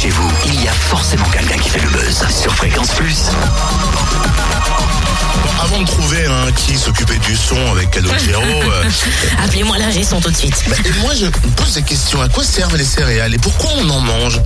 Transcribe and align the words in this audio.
chez 0.00 0.08
vous, 0.08 0.30
il 0.46 0.64
y 0.64 0.68
a 0.68 0.72
forcément 0.72 1.26
quelqu'un 1.26 1.58
qui 1.58 1.68
fait 1.68 1.80
le 1.80 1.90
buzz 1.90 2.24
sur 2.30 2.54
Fréquence 2.54 2.88
Plus. 2.94 3.24
Avant 5.62 5.82
de 5.82 5.86
trouver 5.86 6.24
un 6.24 6.50
qui 6.52 6.78
s'occupait 6.78 7.18
du 7.18 7.36
son 7.36 7.56
avec 7.72 7.90
Calogero, 7.90 8.42
euh, 8.62 8.84
Appelez-moi 9.44 9.76
l'ingé 9.76 10.02
son 10.02 10.18
tout 10.20 10.30
de 10.30 10.36
suite. 10.36 10.56
bah, 10.68 10.76
et 10.86 10.92
moi 11.02 11.12
je 11.14 11.26
me 11.26 11.30
pose 11.54 11.74
des 11.74 11.82
questions. 11.82 12.22
À 12.22 12.28
quoi 12.30 12.44
servent 12.44 12.76
les 12.76 12.84
céréales 12.84 13.34
et 13.34 13.38
pourquoi 13.38 13.70
on 13.76 13.90
en 13.90 14.00
mange? 14.00 14.40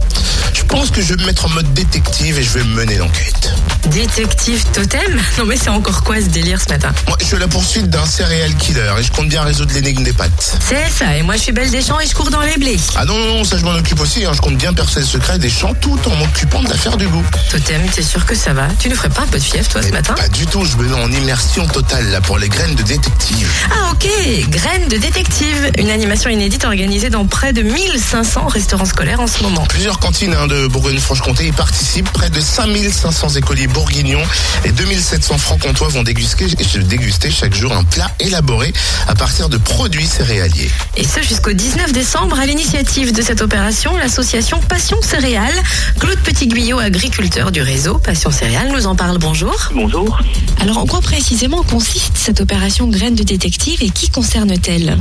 Je 0.54 0.62
que 0.94 1.02
je 1.02 1.12
vais 1.14 1.20
me 1.22 1.26
mettre 1.26 1.44
en 1.46 1.48
mode 1.48 1.72
détective 1.74 2.38
et 2.38 2.42
je 2.42 2.50
vais 2.50 2.62
mener 2.64 2.96
l'enquête. 2.98 3.52
Détective 3.88 4.64
totem? 4.72 5.20
Non 5.38 5.44
mais 5.44 5.56
c'est 5.56 5.68
encore 5.68 6.04
quoi 6.04 6.16
ce 6.20 6.26
délire 6.26 6.60
ce 6.60 6.68
matin? 6.68 6.92
Moi, 7.08 7.16
je 7.20 7.26
suis 7.26 7.34
à 7.36 7.40
la 7.40 7.48
poursuite 7.48 7.90
d'un 7.90 8.06
céréal 8.06 8.54
killer 8.54 8.92
et 8.98 9.02
je 9.02 9.10
compte 9.10 9.28
bien 9.28 9.42
résoudre 9.42 9.74
l'énigme 9.74 10.04
des 10.04 10.12
pâtes. 10.12 10.56
C'est 10.68 10.88
ça, 10.90 11.16
et 11.16 11.22
moi 11.22 11.34
je 11.36 11.40
suis 11.42 11.52
Belle 11.52 11.70
des 11.70 11.82
Champs 11.82 11.98
et 11.98 12.06
je 12.06 12.14
cours 12.14 12.30
dans 12.30 12.40
les 12.42 12.56
blés. 12.56 12.78
Ah 12.96 13.04
non, 13.04 13.18
non, 13.18 13.26
non, 13.38 13.44
ça 13.44 13.58
je 13.58 13.64
m'en 13.64 13.72
occupe 13.74 13.98
aussi. 14.00 14.24
hein. 14.24 14.30
Je 14.34 14.40
compte 14.40 14.56
bien 14.56 14.72
percer 14.72 15.00
le 15.00 15.06
secret 15.06 15.38
des 15.38 15.50
champs 15.50 15.74
tout 15.74 15.98
en 16.06 16.14
m'occupant 16.16 16.62
de 16.62 16.68
l'affaire 16.68 16.96
du 16.96 17.08
goût. 17.08 17.24
Totem, 17.50 17.82
t'es 17.92 18.02
sûr 18.02 18.24
que 18.24 18.36
ça 18.36 18.52
va? 18.52 18.68
Tu 18.78 18.88
nous 18.88 18.94
ferais 18.96 19.10
pas 19.10 19.22
un 19.22 19.26
peu 19.26 19.38
de 19.38 19.44
fièvre 19.44 19.68
toi 19.68 19.82
ce 19.82 19.90
matin? 19.90 20.14
Pas 20.14 20.28
du 20.28 20.46
tout, 20.46 20.64
je 20.64 20.76
me 20.76 20.88
mets 20.88 20.94
en 21.02 21.10
immersion 21.10 21.66
totale 21.66 22.08
là 22.10 22.20
pour 22.20 22.38
les 22.38 22.48
graines 22.48 22.76
de 22.76 22.82
détective. 22.84 23.50
Ah 23.70 23.90
ok, 23.92 24.06
Graines 24.48 24.88
de 24.88 24.96
détective, 24.96 25.72
une 25.78 25.90
animation 25.90 26.30
inédite 26.30 26.64
organisée 26.64 27.10
dans 27.10 27.26
près 27.26 27.52
de 27.52 27.62
1500 27.62 28.46
restaurants 28.46 28.84
scolaires 28.86 29.20
en 29.20 29.26
ce 29.26 29.42
moment. 29.42 29.64
Plusieurs 29.68 29.98
cantines 29.98 30.34
hein, 30.34 30.46
de 30.46 30.66
Bourgogne-Franche-Comté 30.84 31.46
y 31.46 31.52
participent. 31.52 32.10
Près 32.12 32.28
de 32.28 32.38
5500 32.38 33.36
écoliers 33.36 33.68
bourguignons 33.68 34.22
et 34.66 34.70
2700 34.70 35.38
francs-comtois 35.38 35.88
vont 35.88 36.02
déguster, 36.02 36.44
déguster 36.84 37.30
chaque 37.30 37.54
jour 37.54 37.72
un 37.72 37.84
plat 37.84 38.10
élaboré 38.20 38.70
à 39.08 39.14
partir 39.14 39.48
de 39.48 39.56
produits 39.56 40.06
céréaliers. 40.06 40.70
Et 40.98 41.04
ce 41.04 41.22
jusqu'au 41.22 41.54
19 41.54 41.92
décembre, 41.92 42.38
à 42.38 42.44
l'initiative 42.44 43.12
de 43.12 43.22
cette 43.22 43.40
opération, 43.40 43.96
l'association 43.96 44.60
Passion 44.60 45.00
Céréales. 45.00 45.54
Claude 45.98 46.18
Petit-Guyot, 46.18 46.78
agriculteur 46.78 47.50
du 47.50 47.62
réseau 47.62 47.96
Passion 47.96 48.30
Céréales, 48.30 48.70
nous 48.70 48.86
en 48.86 48.94
parle. 48.94 49.16
Bonjour. 49.16 49.56
Bonjour. 49.74 50.18
Alors 50.60 50.76
en 50.76 50.86
quoi 50.86 51.00
précisément 51.00 51.62
consiste 51.62 52.12
cette 52.14 52.42
opération 52.42 52.88
Graines 52.88 53.14
de 53.14 53.22
détective 53.22 53.82
et 53.82 53.88
qui 53.88 54.10
concerne-t-elle? 54.10 54.98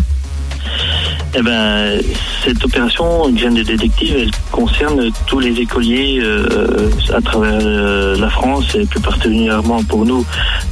Eh 1.35 1.41
ben, 1.41 1.99
cette 2.45 2.63
opération 2.63 3.27
Graine 3.31 3.55
de 3.55 3.63
détective, 3.63 4.15
elle 4.17 4.31
concerne 4.51 5.09
tous 5.25 5.39
les 5.39 5.59
écoliers 5.59 6.19
euh, 6.21 6.91
à 7.11 7.21
travers 7.21 7.59
euh, 7.59 8.15
la 8.17 8.29
France 8.29 8.75
et 8.75 8.85
plus 8.85 8.99
particulièrement 8.99 9.83
pour 9.83 10.05
nous, 10.05 10.23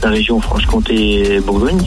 la 0.04 0.10
région 0.10 0.40
Franche-Comté 0.40 1.36
et 1.36 1.40
Bourgogne. 1.40 1.82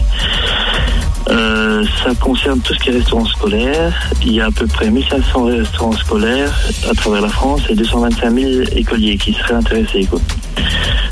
Euh, 1.30 1.84
ça 2.02 2.14
concerne 2.16 2.60
tout 2.60 2.74
ce 2.74 2.80
qui 2.80 2.90
est 2.90 2.94
restaurants 2.94 3.24
scolaires. 3.26 4.10
Il 4.22 4.32
y 4.32 4.40
a 4.40 4.46
à 4.46 4.50
peu 4.50 4.66
près 4.66 4.90
1500 4.90 5.44
restaurants 5.44 5.92
scolaires 5.92 6.52
à 6.90 6.94
travers 6.94 7.22
la 7.22 7.28
France 7.28 7.62
et 7.70 7.76
225 7.76 8.30
000 8.30 8.50
écoliers 8.74 9.16
qui 9.16 9.34
seraient 9.34 9.54
intéressés. 9.54 10.08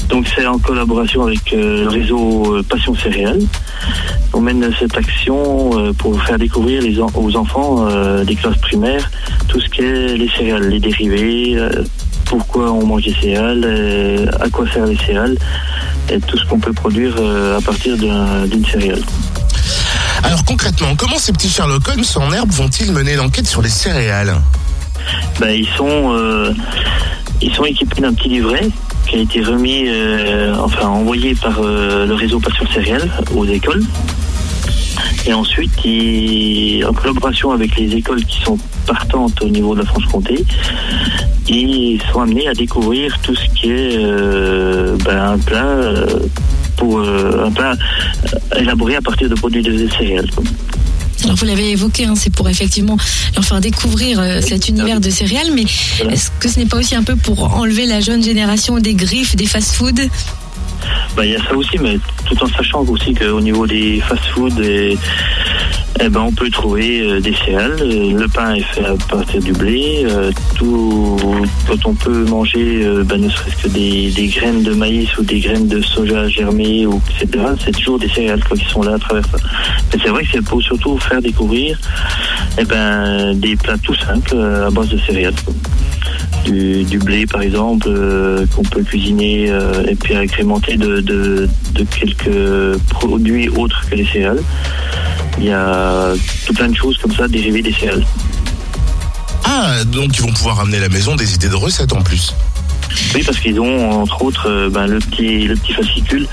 Donc 0.08 0.27
c'est 0.34 0.47
en 0.47 0.58
collaboration 0.58 1.22
avec 1.22 1.53
euh, 1.53 1.84
le 1.84 1.89
réseau 1.89 2.56
euh, 2.56 2.62
Passion 2.62 2.95
Céréales. 2.95 3.41
On 4.34 4.41
mène 4.41 4.70
cette 4.78 4.97
action 4.97 5.70
euh, 5.78 5.92
pour 5.92 6.20
faire 6.22 6.39
découvrir 6.39 6.83
les 6.83 7.00
en- 7.00 7.11
aux 7.14 7.34
enfants 7.36 7.86
des 8.25 8.34
classes 8.34 8.59
primaires 8.59 9.11
tout 9.48 9.61
ce 9.61 9.69
qu'est 9.69 10.17
les 10.17 10.28
céréales, 10.36 10.69
les 10.69 10.81
dérivés, 10.81 11.56
pourquoi 12.25 12.70
on 12.72 12.86
mange 12.86 13.03
des 13.05 13.14
céréales, 13.14 14.31
à 14.41 14.48
quoi 14.48 14.67
servent 14.72 14.91
les 14.91 14.97
céréales 14.97 15.36
et 16.11 16.19
tout 16.20 16.39
ce 16.39 16.44
qu'on 16.47 16.59
peut 16.59 16.72
produire 16.72 17.14
à 17.56 17.61
partir 17.61 17.97
d'un- 17.98 18.47
d'une 18.47 18.64
céréale. 18.64 19.03
Alors 20.22 20.44
concrètement, 20.44 20.94
comment 20.97 21.19
ces 21.19 21.33
petits 21.33 21.48
Sherlock 21.50 21.87
Holmes 21.89 22.05
en 22.16 22.33
herbe 22.33 22.50
vont-ils 22.50 22.92
mener 22.92 23.16
l'enquête 23.16 23.47
sur 23.47 23.61
les 23.61 23.69
céréales? 23.69 24.34
Ben, 25.41 25.50
ils 25.50 25.69
sont 25.77 26.12
euh, 26.14 26.53
ils 27.43 27.53
sont 27.55 27.65
équipés 27.65 28.00
d'un 28.00 28.15
petit 28.15 28.28
livret 28.28 28.69
qui 29.12 29.19
a 29.19 29.21
été 29.21 29.43
remis, 29.43 29.84
euh, 29.89 30.55
enfin 30.59 30.89
envoyé 30.89 31.34
par 31.34 31.61
euh, 31.61 32.06
le 32.06 32.15
réseau 32.15 32.41
Passion 32.41 32.65
Céréales 32.73 33.11
aux 33.37 33.45
écoles. 33.45 33.83
Et 35.27 35.34
ensuite, 35.34 35.71
en 36.89 36.93
collaboration 36.95 37.50
avec 37.50 37.77
les 37.77 37.95
écoles 37.95 38.25
qui 38.25 38.41
sont 38.41 38.59
partantes 38.87 39.41
au 39.43 39.49
niveau 39.49 39.75
de 39.75 39.81
la 39.81 39.87
Franche-Comté, 39.87 40.45
ils 41.47 42.00
sont 42.11 42.23
amenés 42.23 42.49
à 42.49 42.55
découvrir 42.55 43.19
tout 43.21 43.34
ce 43.34 43.45
qui 43.50 43.71
est 43.71 43.99
euh, 43.99 44.97
ben, 45.05 45.33
un 45.33 45.39
plat 45.39 45.77
pour 46.79 47.00
un 47.00 47.50
plat 47.50 47.75
élaboré 48.56 48.97
à 48.97 49.03
partir 49.03 49.29
de 49.29 49.34
produits 49.34 49.62
de 49.62 49.89
céréales. 49.91 50.31
Alors 51.25 51.37
vous 51.37 51.44
l'avez 51.47 51.71
évoqué, 51.71 52.05
hein, 52.05 52.15
c'est 52.16 52.33
pour 52.33 52.49
effectivement 52.49 52.97
leur 53.34 53.44
faire 53.44 53.60
découvrir 53.60 54.21
euh, 54.21 54.41
cet 54.41 54.69
univers 54.69 55.00
de 55.00 55.10
céréales, 55.10 55.50
mais 55.55 55.65
Voilà. 55.99 56.12
est-ce 56.15 56.31
que 56.41 56.49
ce 56.49 56.59
n'est 56.59 56.66
pas 56.66 56.78
aussi 56.78 56.94
un 56.94 57.03
peu 57.05 57.16
pour 57.16 57.55
enlever 57.55 57.87
la 57.87 58.00
jeune 58.00 58.22
génération 58.22 58.78
des 58.78 58.94
griffes, 58.94 59.37
des 59.37 59.47
fast-foods? 59.47 60.09
Bah, 61.16 61.25
il 61.25 61.32
y 61.32 61.37
a 61.37 61.44
ça 61.44 61.55
aussi, 61.55 61.78
mais 61.81 61.99
tout 62.27 62.43
en 62.43 62.47
sachant 62.49 62.81
aussi 62.84 63.15
qu'au 63.15 63.41
niveau 63.41 63.66
des 63.66 64.00
fast-food, 64.00 64.59
et, 64.61 64.97
eh 66.00 66.08
ben, 66.08 66.20
on 66.20 66.32
peut 66.32 66.48
trouver 66.50 67.00
euh, 67.00 67.20
des 67.20 67.34
céréales. 67.34 67.76
Euh, 67.80 68.19
Le 68.19 68.28
pain 68.28 68.54
est 68.54 68.62
fait 68.62 68.84
à 68.84 68.94
partir 69.08 69.41
du 69.41 69.53
blé. 69.53 70.04
euh, 70.08 70.32
tout, 70.56 71.19
quand 71.66 71.86
on 71.86 71.94
peut 71.94 72.25
manger, 72.25 72.84
ben, 73.04 73.20
ne 73.20 73.28
serait-ce 73.28 73.64
que 73.64 73.69
des, 73.69 74.26
graines 74.28 74.62
de 74.62 74.72
maïs 74.72 75.16
ou 75.19 75.22
des 75.22 75.41
graines 75.41 75.69
de 75.69 75.81
soja 75.82 76.28
germées, 76.28 76.86
ou, 76.86 77.00
etc., 77.20 77.44
c'est 77.62 77.72
toujours 77.72 77.98
des 77.98 78.08
céréales 78.08 78.42
quoi, 78.44 78.56
qui 78.56 78.64
sont 78.64 78.82
là 78.82 78.94
à 78.94 78.98
travers 78.98 79.25
ça. 79.26 79.36
Mais 79.92 80.00
c'est 80.02 80.08
vrai 80.08 80.22
que 80.25 80.28
c'est 80.32 80.44
pour 80.44 80.62
surtout 80.62 80.98
faire 80.98 81.20
découvrir 81.20 81.78
eh 82.58 82.64
ben, 82.64 83.34
des 83.34 83.56
plats 83.56 83.78
tout 83.82 83.94
simples 83.94 84.36
à 84.36 84.70
base 84.70 84.88
de 84.88 84.98
céréales. 84.98 85.34
du, 86.44 86.98
blé 86.98 87.26
par 87.26 87.42
exemple 87.42 87.88
qu'on 88.54 88.62
peut 88.62 88.82
cuisiner 88.82 89.47
et 89.88 89.94
puis 89.94 90.14
agrémenter 90.14 90.76
de 90.76 91.48
quelques 91.98 92.78
produits 92.91 93.48
autres 93.50 93.82
que 93.88 93.97
les 93.97 94.06
céréales. 94.06 94.42
Il 95.38 95.44
y 95.44 95.53
a 95.53 96.12
tout 96.47 96.53
plein 96.53 96.69
de 96.69 96.76
choses 96.76 96.97
comme 96.98 97.12
ça 97.12 97.26
dérivées 97.28 97.62
des 97.62 97.72
céréales. 97.72 98.04
Ah, 99.44 99.84
donc 99.84 100.16
ils 100.16 100.22
vont 100.22 100.32
pouvoir 100.32 100.56
ramener 100.59 100.78
à 100.78 100.81
la 100.81 100.88
maison 100.88 101.16
des 101.16 101.34
idées 101.34 101.48
de 101.48 101.56
recettes 101.56 101.93
en 101.93 102.03
plus. 102.03 102.34
Oui, 103.15 103.22
parce 103.25 103.38
qu'ils 103.38 103.60
ont 103.60 104.03
entre 104.03 104.22
autres 104.22 104.48
euh, 104.48 104.70
ben, 104.70 104.87
le 104.87 104.98
petit 104.98 105.47
le 105.47 105.54
petit 105.56 105.72
fascicule 105.72 106.26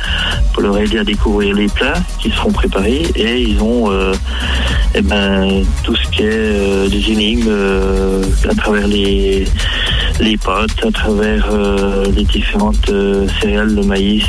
pour 0.53 0.63
leur 0.63 0.77
aider 0.77 0.99
à 0.99 1.03
découvrir 1.03 1.55
les 1.55 1.67
plats 1.67 2.01
qui 2.21 2.29
seront 2.31 2.51
préparés 2.51 3.03
et 3.15 3.41
ils 3.41 3.61
ont 3.61 3.91
euh, 3.91 4.13
eh 4.95 5.01
ben, 5.01 5.63
tout 5.83 5.95
ce 5.95 6.09
qui 6.09 6.23
est 6.23 6.29
euh, 6.31 6.89
des 6.89 7.11
énigmes 7.11 7.51
à 8.49 8.55
travers 8.55 8.87
les 8.87 9.45
les 10.19 10.35
pâtes, 10.35 10.85
à 10.85 10.91
travers 10.91 11.47
les 12.13 12.25
différentes 12.25 12.91
céréales, 13.39 13.73
le 13.73 13.83
maïs, 13.83 14.25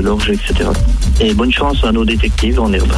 l'orge, 0.00 0.30
etc. 0.30 0.70
Et 1.18 1.34
bonne 1.34 1.52
chance 1.52 1.82
à 1.82 1.90
nos 1.90 2.04
détectives 2.04 2.60
en 2.60 2.72
herbe. 2.72 2.94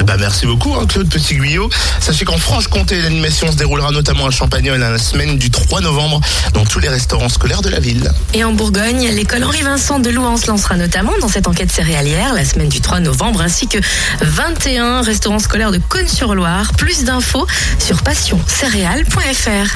Eh 0.00 0.02
ben, 0.02 0.16
merci 0.18 0.46
beaucoup, 0.46 0.74
hein, 0.76 0.86
Claude 0.86 1.10
Petit-Guyot. 1.10 1.68
Sachez 2.00 2.24
qu'en 2.24 2.38
Franche-Comté, 2.38 3.02
l'animation 3.02 3.52
se 3.52 3.56
déroulera 3.56 3.90
notamment 3.90 4.26
à 4.26 4.30
Champagnol 4.30 4.82
à 4.82 4.88
la 4.88 4.96
semaine 4.96 5.36
du 5.36 5.50
3 5.50 5.82
novembre 5.82 6.22
dans 6.54 6.64
tous 6.64 6.78
les 6.78 6.88
restaurants 6.88 7.28
scolaires 7.28 7.60
de 7.60 7.68
la 7.68 7.80
ville. 7.80 8.10
Et 8.32 8.42
en 8.42 8.54
Bourgogne, 8.54 9.10
l'école 9.10 9.44
Henri-Vincent 9.44 9.98
de 9.98 10.08
Louan 10.08 10.38
se 10.38 10.46
lancera 10.46 10.76
notamment 10.76 11.12
dans 11.20 11.28
cette 11.28 11.48
enquête 11.48 11.70
céréalière 11.70 12.32
la 12.32 12.46
semaine 12.46 12.70
du 12.70 12.80
3 12.80 13.00
novembre, 13.00 13.42
ainsi 13.42 13.68
que 13.68 13.76
21 14.22 15.02
restaurants 15.02 15.38
scolaires 15.38 15.70
de 15.70 15.78
Cône-sur-Loire. 15.86 16.72
Plus 16.72 17.04
d'infos 17.04 17.46
sur 17.78 18.02
passioncéréales.fr. 18.02 19.68